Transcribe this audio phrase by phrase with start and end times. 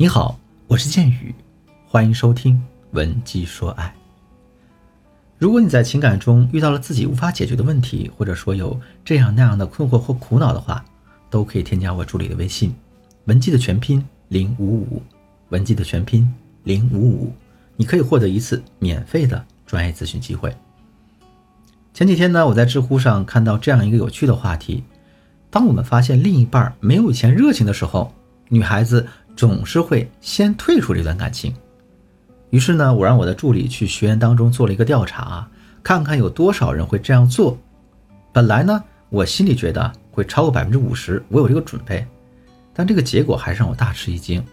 [0.00, 1.34] 你好，我是剑宇，
[1.86, 2.54] 欢迎收听
[2.92, 3.84] 《文姬说爱》。
[5.36, 10.82] 如果你在情感中遇到了自己无法解决的问题，或者说有这样那样的困惑或苦恼的话，
[11.28, 12.74] 都可以添加我助理的微信
[13.28, 15.02] “文姬”的全拼零五五，
[15.50, 16.26] 文姬的全拼
[16.64, 17.32] 零五五，
[17.76, 20.56] 你可以获得一次免费的专业咨询机会。
[21.92, 24.82] 前几天呢，我在知乎上看到这样一个有趣的话题：
[25.50, 28.14] 当我们发现另一半没有以前热情的时候，
[28.48, 29.06] 女孩子。
[29.40, 31.54] 总是会先退出这段感情。
[32.50, 35.48] 于是呢，我让我的助理去学员当中做了一个调查，
[35.82, 37.56] 看看有多少人会这样做。
[38.34, 42.06] 本来呢，我心里觉得会超过百分之五十，我有这个准备。
[42.74, 44.44] 但这个结果还是让我大吃一惊。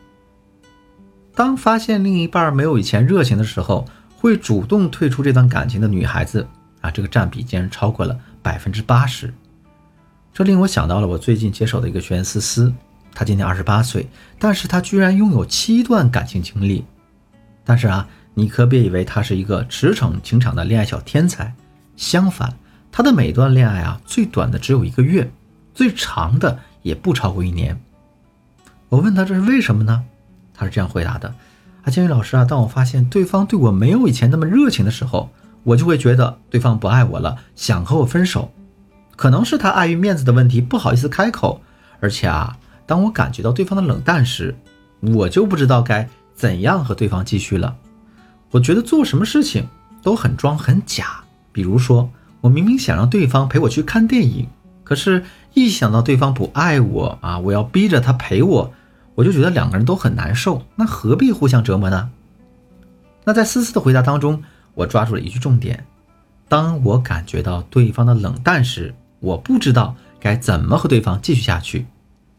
[1.36, 6.48] 当发现另一半没有以前热情的时候，会主动退出这段感情的女孩子
[6.80, 9.34] 啊，这个占比竟然超过了百分之八十。
[10.32, 12.74] 这令我想到了我最近接手的一个学员思思。
[13.18, 14.08] 他今年二十八岁，
[14.38, 16.86] 但是他居然拥有七段感情经历。
[17.66, 21.52] 但是啊，你可别以为他是一个驰骋情场的恋爱小天才。
[21.96, 22.54] 相反，
[22.92, 25.32] 他的每段恋爱啊，最短的只有一个月，
[25.74, 27.82] 最长的也不超过一年。
[28.88, 30.04] 我问他这是为什么呢？
[30.54, 31.34] 他是这样回答的：
[31.84, 35.32] 啊，建宇老师啊，当我发现对方对我没有以前那么热情的时候，
[35.64, 38.54] 我就会觉得对方不爱我了，想和我分手。
[39.16, 41.62] 可能是他碍于面子的问题，不好意思开口，
[42.00, 42.56] 而且啊。
[42.88, 44.56] 当我感觉到对方的冷淡时，
[45.02, 47.76] 我就不知道该怎样和对方继续了。
[48.50, 49.68] 我觉得做什么事情
[50.02, 51.22] 都很装很假。
[51.52, 54.48] 比如说，我明明想让对方陪我去看电影，
[54.84, 58.74] 可是，一想到对方不爱我啊，我要逼着他陪我，
[59.16, 60.64] 我就觉得两个人都很难受。
[60.76, 62.10] 那何必互相折磨呢？
[63.26, 64.42] 那在思思的回答当中，
[64.76, 65.86] 我抓住了一句重点：
[66.48, 71.86] 当我感觉到对方的冷淡时，我不知道该怎么和对方继续下去。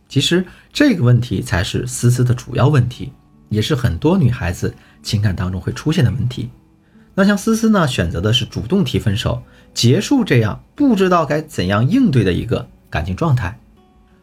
[0.08, 3.12] 其实这个问题才是思思的主要问题，
[3.50, 6.50] 也是很多女孩子情感当中会出现的问题。
[7.14, 9.42] 那像思思呢，选择的是主动提分手，
[9.74, 13.58] 结束这样不知道该怎样应对的一个感情状态。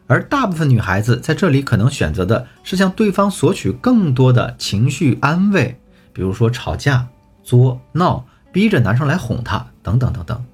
[0.07, 5.79] 而大部分女孩子在这里可能选择的是向对方索取更多的情绪安慰，
[6.13, 7.07] 比如说吵架、
[7.44, 10.46] 作闹、逼着男生来哄她等等等等。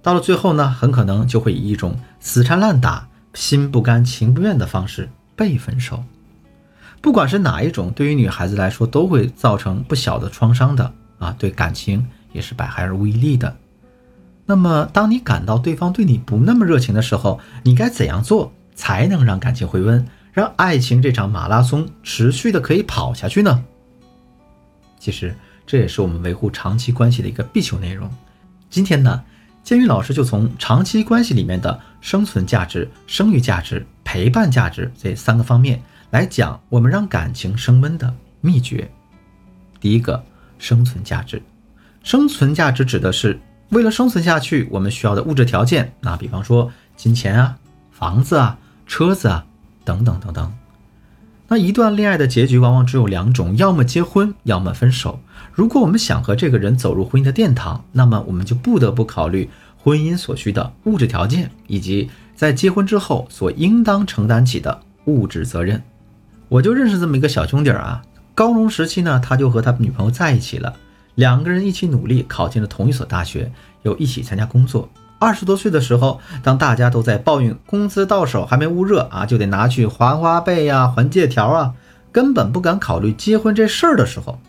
[0.00, 3.08] 到了最后呢，很可能就会以一种死缠烂打。
[3.34, 6.02] 心不甘情不愿的方式被分手，
[7.00, 13.56] 不管是哪一种，对于女孩子来说都会造成不小的创伤的啊，对感情也是百害而无一利的。
[14.46, 23.64] 那么，当你感到对方对你不那么热情的时候，你该怎样做才能让感情回温，让爱情这场马拉松持续的可以跑下去呢？
[24.98, 28.10] 其实，这也是我们维护长期关系的一个必修内容。
[28.68, 29.22] 今天呢？
[29.62, 38.90] 建宇老师就从长期关系里面的生存价值、生育价值、陪伴价值这三个方面来讲，我们让感情升温的秘诀。
[39.80, 40.22] 第一个，
[40.58, 41.40] 生存价值。
[42.02, 43.38] 生存价值指的是
[43.68, 45.92] 为了生存下去，我们需要的物质条件。
[46.00, 47.56] 那比方说金钱啊、
[47.92, 49.44] 房子啊、车子啊
[49.84, 50.52] 等等等等。
[51.52, 55.18] 那一段恋爱的结局往往只有两种，要么结婚，要么分手。
[55.52, 65.82] 如果我们想和这个人走入婚姻的殿堂，那么我们就不得不考虑婚姻所需的物质条件，以及在结婚之后所应当承担起的物质责任。
[66.48, 68.00] 我就认识这么一个小兄弟啊，
[68.32, 70.72] 高中时期呢，他就和他女朋友在一起了，
[71.16, 73.50] 两个人一起努力考进了同一所大学，
[73.82, 74.88] 又一起参加工作。
[75.20, 81.74] 二十多岁的时候，当大家都在抱怨工资到手还没捂热啊，就得拿去还花呗呀、还借条啊，
[82.10, 84.40] 根本不敢考虑结婚这事儿的时候，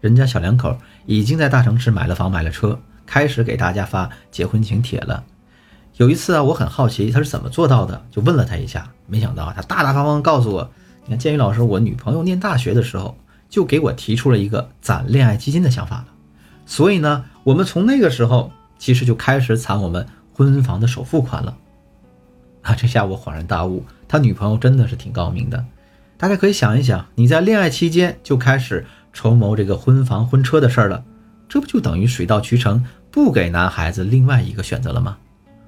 [0.00, 0.76] 人家小两口
[1.06, 2.76] 已经在大城市买了房、买了车，
[3.06, 5.22] 开始给大家发结婚请帖了。
[5.96, 10.68] 有一次啊，我很好奇他是怎么做到的，就问了他一下，没想到他大大方方告诉我
[11.06, 13.16] ：“你看，建宇老师，我女朋友念大学的时候
[13.48, 16.06] 就给我提出了一个攒恋爱基金的想法了，
[16.66, 21.54] 所以呢，我们从那个时候。”其实就开始攒我们婚房的首付款了，
[22.62, 25.62] 啊，这下我恍然大悟，他女朋友真的是挺高明的。
[26.16, 31.04] 大家可以想一想，你在恋爱期间就开始筹谋这个婚房婚车的事儿了，
[31.46, 35.18] 这不就等于水到渠成，不给男孩子另外一个选择了吗？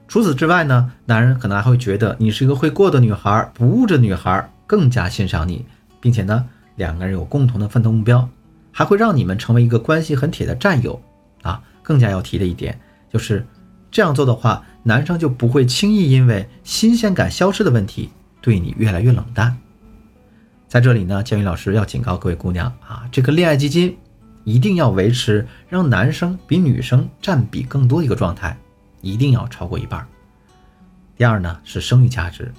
[0.09, 5.67] 除此之外呢，男人可能还会觉得你是一个会过的女孩，不物质女孩，更加欣赏你，
[6.01, 6.47] 并且呢，
[6.77, 8.27] 两个人有共同的奋斗目标，
[8.71, 10.99] 还会让你们成为一个关系很铁的战友
[11.43, 11.63] 啊。
[11.85, 12.79] 更加要提的一点。
[13.13, 13.47] 就是
[13.91, 18.09] 这样做的话，男生就不会轻易因为新鲜感消失的问题
[18.41, 19.55] 对你越来越冷淡。
[20.67, 23.95] 在这里呢，建宇老师要警告各位姑娘啊，这个恋爱基金
[24.45, 28.57] 一定要维持让男生比女生占比更多一个状态，
[29.03, 30.07] 一定要超过一半。
[31.15, 32.51] 第二呢是生育价值，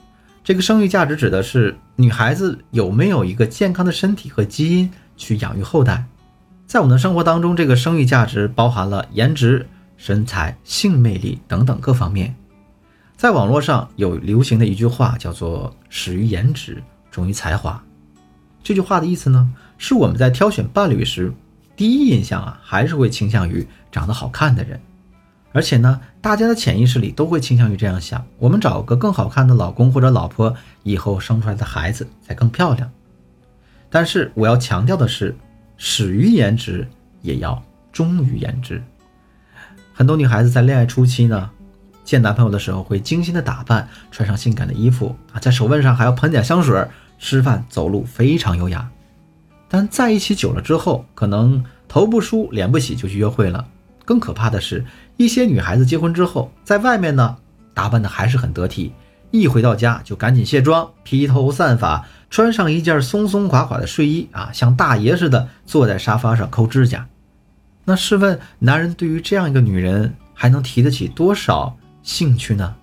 [0.44, 6.06] 这个生育价值指的是女孩子有没有一个健康的身体和基因去养育后代。
[6.68, 9.68] 在我们的生活当中，这个生育价值包含了颜值、
[10.04, 12.36] 身材、性魅力等等各方面。
[13.16, 17.82] 在网络上有流行的一句话叫做“始于颜值，忠于才华”。
[18.62, 21.34] 这句话的意思呢，是我们在挑选伴侣时，
[21.78, 24.78] 第一印象啊，还是会倾向于长得好看的人。
[25.54, 30.54] 而且呢，大家的潜意识里都会倾向于这样想：我们找个更好看的老公或者老婆，
[30.84, 32.92] 以后生出来的孩子才更漂亮。
[33.90, 35.34] 但是我要强调的是，
[35.78, 36.86] 始于颜值，
[37.22, 37.64] 也要
[37.94, 38.84] 忠于颜值。
[39.94, 41.50] 很多女孩子在恋爱初期呢，
[42.04, 46.86] 见男朋友的时候会精心的打扮，穿上性感的衣服啊，在手腕上还要喷点香水，
[47.20, 48.90] 吃饭走路非常优雅。
[49.70, 53.66] 但在一起久了之后，可能头不梳脸不洗就去约会了。
[54.06, 54.84] 更可怕的是。
[55.16, 57.38] 一些女孩子结婚之后，在外面呢
[57.74, 58.92] 打扮的还是很得体，
[59.30, 67.08] 一回到家就赶紧卸妆、披头散发，穿上一件松松垮垮的睡衣啊，像大爷似的坐在沙发上抠指甲。
[67.86, 72.76] 那试问，男人对于这样一个女人还能提得起多少兴趣呢？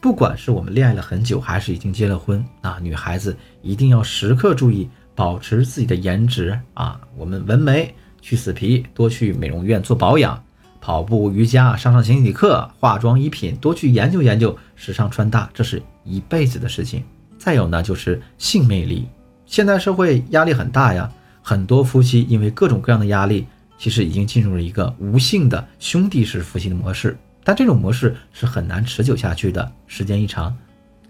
[0.00, 6.98] 不管是我们恋爱了很久，还是已经结了婚啊，女孩子一定要时刻注意保持自己的颜值啊。
[7.16, 10.42] 我们纹眉、去死皮，多去美容院做保养。
[10.82, 17.04] 跑步、瑜伽，上上形体课，化妆、衣品，多去研究研究时尚穿搭，这是一辈子的事情。
[17.38, 19.06] 再有呢，就是性魅力。
[19.44, 21.12] 现在社会压力很大呀，
[21.50, 23.44] 很多夫妻因为各种各样的压力，
[23.76, 27.18] 其实已经进入了一个无性的兄弟式夫妻的模式。
[27.42, 30.56] 但这种模式是很难持久下去的，时间一长，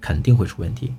[0.00, 0.94] 肯定会出问题。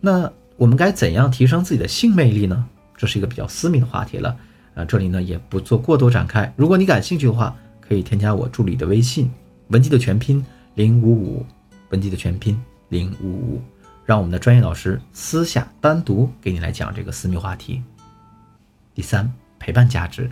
[0.00, 2.66] 那我们该怎样提升自己的性魅力呢？
[2.96, 4.34] 这是一个比较私密的话题了，
[4.72, 6.50] 呃，这里呢也不做过多展开。
[6.56, 7.54] 如果你感兴趣的话，
[7.86, 9.30] 可以添加我助理的微信，
[9.68, 10.42] 文姬的全拼
[10.76, 11.44] 零五五，
[11.90, 13.62] 文姬的全拼零五五，
[14.06, 17.82] 让我们的专业老师私下单独给你来讲这个私密话题。
[19.00, 20.30] 第三，陪伴价值，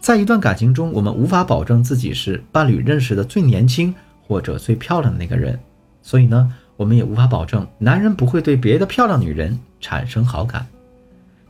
[0.00, 5.60] 在一段感情中，我们无法保证自己是伴侣认识的最年轻或者最漂亮的那个人，
[6.00, 10.66] 所以呢，我们也无法保证男人不会对别的漂亮女人产生好感。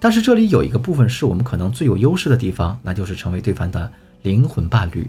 [0.00, 3.88] 但是这里有一个部分是我们可能最有优势的地方，那就是成为对方的。
[4.22, 5.08] 灵魂伴侣，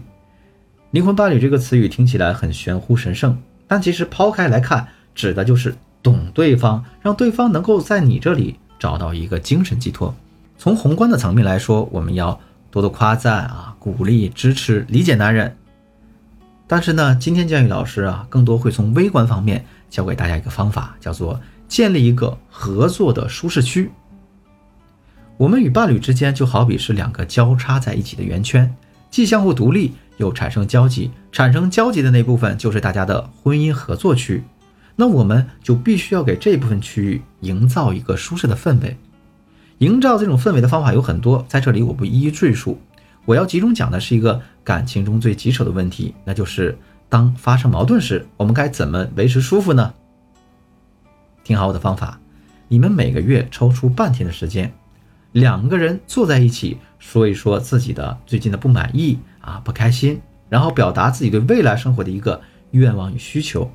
[0.92, 3.36] 灵魂伴侣这个词语听起来很玄乎神圣，
[3.66, 5.74] 但其实抛开来看，指的就是
[6.04, 10.14] 懂对方，让对方能够在你这里找到一个精神寄托。
[10.64, 12.40] 从宏观的层面来说，我们要
[12.70, 15.54] 多多夸赞啊，鼓励、支持、理解男人。
[16.66, 21.38] 但是呢，今天建宇老师啊，更多会从微观方面教给大家一个方法，叫做
[21.68, 23.90] 建立一个合作的舒适区。
[25.36, 28.74] 我们与伴侣之间就好比是两个交叉在一起的圆圈。
[29.10, 34.42] 既相互独立，又产生交集，产生交集的那部分就是大家的婚姻合作区。
[34.96, 38.96] 那我们就必须要给这部分区域营造一个舒适的氛围。
[39.78, 42.78] 营造这种氛围的方法有很多，在这里我不一一赘述。
[43.24, 46.76] 我要集中讲的是一个感情中最棘手的问题，那就是
[47.08, 49.94] 当发生矛盾时，我们该怎么维持舒服呢？
[51.42, 52.20] 听好我的方法，
[52.68, 54.72] 你们每个月抽出半天的时间。
[55.32, 63.68] 两个人坐在一起说一说自己的最近的不满意啊，不开心，然后表达自己对未来生活的一个愿望与需求。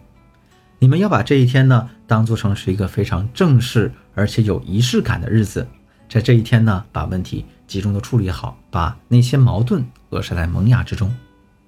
[0.80, 5.68] 你们要把这一天呢当做成是一个非常正式而且有仪式感的日子，
[6.10, 11.16] 在这一天呢把问题集中的处理好，把那些矛盾扼杀在萌芽之中。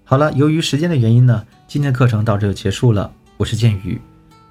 [0.04, 3.14] 好了，由于时间的原因呢，今天的课程到这就结束了。
[3.38, 4.02] 我是剑宇，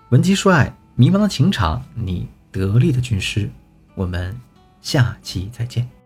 [0.08, 3.50] 闻鸡说爱，迷茫的情场，你得力的军师，
[3.94, 4.34] 我们。
[4.80, 5.99] 下期再见。